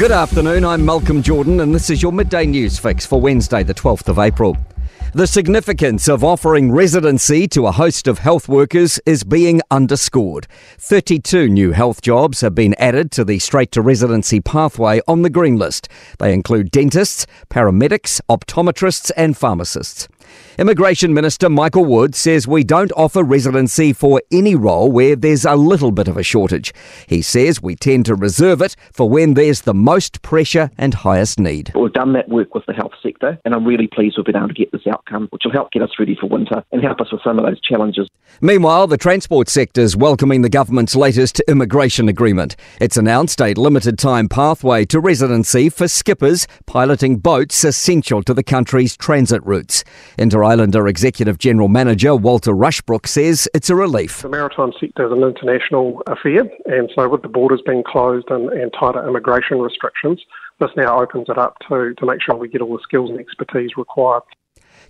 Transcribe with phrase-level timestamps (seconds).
[0.00, 3.74] Good afternoon, I'm Malcolm Jordan, and this is your midday news fix for Wednesday, the
[3.74, 4.56] 12th of April.
[5.12, 10.46] The significance of offering residency to a host of health workers is being underscored.
[10.78, 15.30] 32 new health jobs have been added to the straight to residency pathway on the
[15.30, 15.88] green list.
[16.20, 20.06] They include dentists, paramedics, optometrists, and pharmacists.
[20.58, 25.56] Immigration Minister Michael Wood says we don't offer residency for any role where there's a
[25.56, 26.72] little bit of a shortage.
[27.06, 31.40] He says we tend to reserve it for when there's the most pressure and highest
[31.40, 31.72] need.
[31.74, 34.48] We've done that work with the health sector, and I'm really pleased we've been able
[34.48, 37.12] to get this outcome, which will help get us ready for winter and help us
[37.12, 38.08] with some of those challenges.
[38.40, 42.56] Meanwhile, the transport sector is welcoming the government's latest immigration agreement.
[42.80, 48.42] It's announced a limited time pathway to residency for skippers piloting boats essential to the
[48.42, 49.84] country's transit routes.
[50.18, 54.22] Interislander Executive General Manager Walter Rushbrook says it's a relief.
[54.22, 58.50] The maritime sector is an international affair, and so with the borders being closed and,
[58.50, 60.20] and tighter immigration restrictions,
[60.60, 63.18] this now opens it up to, to make sure we get all the skills and
[63.18, 64.22] expertise required.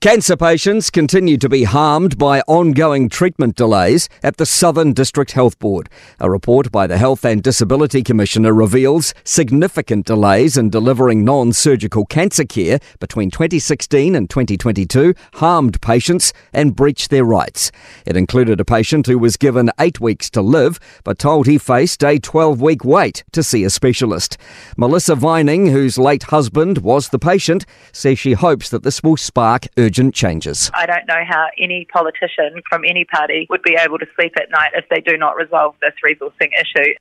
[0.00, 5.58] Cancer patients continue to be harmed by ongoing treatment delays at the Southern District Health
[5.58, 5.88] Board.
[6.20, 12.04] A report by the Health and Disability Commissioner reveals significant delays in delivering non surgical
[12.04, 17.72] cancer care between 2016 and 2022 harmed patients and breached their rights.
[18.04, 22.04] It included a patient who was given eight weeks to live but told he faced
[22.04, 24.36] a 12 week wait to see a specialist.
[24.76, 29.66] Melissa Vining, whose late husband was the patient, says she hopes that this will spark
[29.78, 30.70] urgent changes.
[30.74, 34.50] I don't know how any politician from any party would be able to sleep at
[34.50, 36.94] night if they do not resolve this resourcing issue.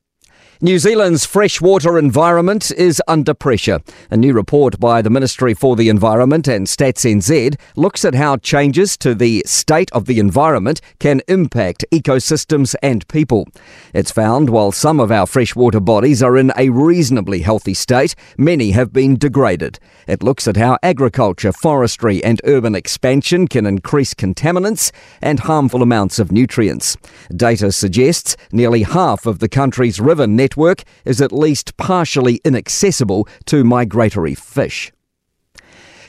[0.61, 3.81] New Zealand's freshwater environment is under pressure.
[4.09, 8.37] A new report by the Ministry for the Environment and Stats NZ looks at how
[8.37, 13.49] changes to the state of the environment can impact ecosystems and people.
[13.93, 18.71] It's found while some of our freshwater bodies are in a reasonably healthy state, many
[18.71, 19.77] have been degraded.
[20.07, 26.17] It looks at how agriculture, forestry, and urban expansion can increase contaminants and harmful amounts
[26.17, 26.95] of nutrients.
[27.35, 33.27] Data suggests nearly half of the country's river network network is at least partially inaccessible
[33.45, 34.91] to migratory fish.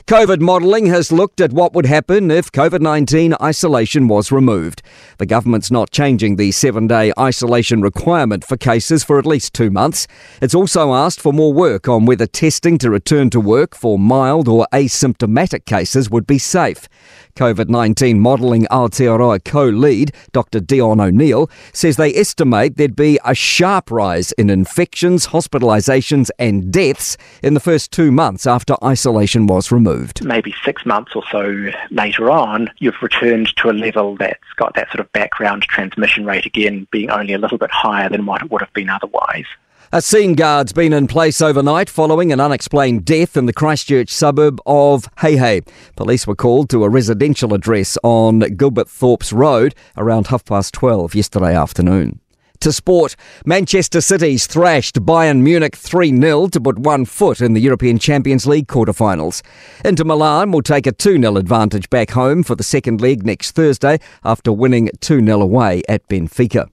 [0.07, 4.81] COVID modelling has looked at what would happen if COVID 19 isolation was removed.
[5.17, 9.69] The government's not changing the seven day isolation requirement for cases for at least two
[9.69, 10.07] months.
[10.41, 14.47] It's also asked for more work on whether testing to return to work for mild
[14.47, 16.87] or asymptomatic cases would be safe.
[17.35, 20.61] COVID 19 modelling Aotearoa co lead, Dr.
[20.61, 27.17] Dion O'Neale, says they estimate there'd be a sharp rise in infections, hospitalisations, and deaths
[27.43, 29.96] in the first two months after isolation was removed.
[30.23, 34.89] Maybe six months or so later on, you've returned to a level that's got that
[34.89, 38.51] sort of background transmission rate again being only a little bit higher than what it
[38.51, 39.45] would have been otherwise.
[39.93, 44.59] A scene guard's been in place overnight following an unexplained death in the Christchurch suburb
[44.65, 45.61] of Hei
[45.95, 51.55] Police were called to a residential address on Gilberthorpes Road around half past 12 yesterday
[51.55, 52.19] afternoon.
[52.61, 57.61] To sport, Manchester City's thrashed Bayern Munich 3 0 to put one foot in the
[57.61, 59.43] European Champions League quarter-finals.
[59.85, 63.51] Inter Milan will take a 2 0 advantage back home for the second leg next
[63.51, 66.67] Thursday after winning 2 0 away at Benfica.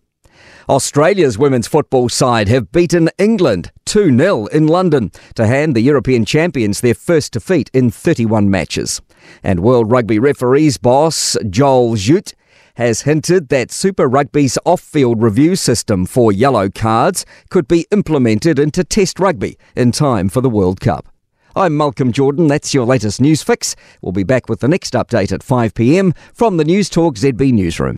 [0.70, 6.24] Australia's women's football side have beaten England 2 0 in London to hand the European
[6.24, 9.02] champions their first defeat in 31 matches.
[9.42, 12.32] And World Rugby referees boss Joel Jutge
[12.74, 18.58] has hinted that Super Rugby's off field review system for yellow cards could be implemented
[18.58, 21.08] into Test Rugby in time for the World Cup.
[21.56, 22.48] I'm Malcolm Jordan.
[22.48, 23.76] That's your latest news fix.
[24.02, 27.96] We'll be back with the next update at 5 pm from the Newstalk ZB Newsroom.